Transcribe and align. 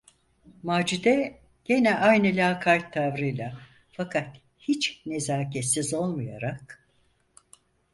Macide, 0.63 1.41
gene 1.65 1.95
aynı 1.95 2.27
lakayt 2.35 2.93
tavrıyla, 2.93 3.53
fakat 3.91 4.37
hiç 4.59 5.01
nezaketsiz 5.05 5.93
olmayarak: 5.93 6.85